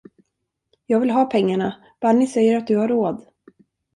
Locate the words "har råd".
2.77-3.25